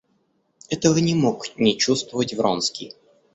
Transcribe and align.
Этого 0.71 0.97
не 0.97 1.13
мог 1.13 1.55
не 1.59 1.77
чувствовать 1.77 2.33
Вронский. 2.33 2.95